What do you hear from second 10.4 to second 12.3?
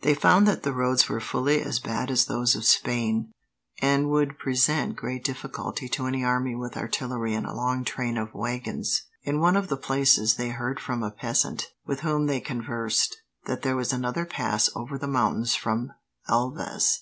heard from a peasant, with whom